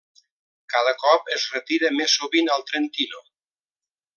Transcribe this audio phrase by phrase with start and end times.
[0.73, 3.23] Cada cop es retira més sovint al Trentino.